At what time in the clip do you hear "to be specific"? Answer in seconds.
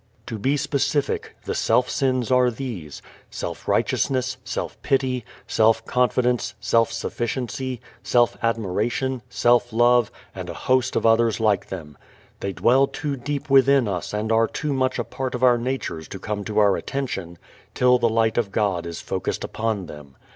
0.25-1.35